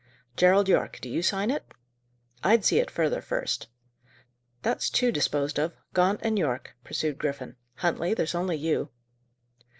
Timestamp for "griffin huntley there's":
7.19-8.33